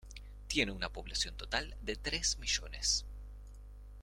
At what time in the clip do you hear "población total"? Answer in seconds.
0.89-1.75